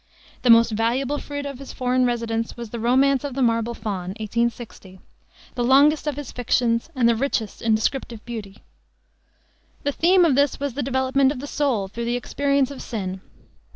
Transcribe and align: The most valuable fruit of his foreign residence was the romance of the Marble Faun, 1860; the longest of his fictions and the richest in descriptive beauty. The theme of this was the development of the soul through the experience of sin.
The 0.41 0.49
most 0.49 0.71
valuable 0.71 1.19
fruit 1.19 1.45
of 1.45 1.59
his 1.59 1.73
foreign 1.73 2.05
residence 2.07 2.57
was 2.57 2.71
the 2.71 2.79
romance 2.79 3.23
of 3.23 3.35
the 3.35 3.43
Marble 3.43 3.75
Faun, 3.75 4.15
1860; 4.19 4.99
the 5.53 5.63
longest 5.63 6.07
of 6.07 6.15
his 6.15 6.31
fictions 6.31 6.89
and 6.95 7.07
the 7.07 7.15
richest 7.15 7.61
in 7.61 7.75
descriptive 7.75 8.25
beauty. 8.25 8.63
The 9.83 9.91
theme 9.91 10.25
of 10.25 10.33
this 10.33 10.59
was 10.59 10.73
the 10.73 10.81
development 10.81 11.31
of 11.31 11.37
the 11.37 11.45
soul 11.45 11.87
through 11.87 12.05
the 12.05 12.15
experience 12.15 12.71
of 12.71 12.81
sin. 12.81 13.21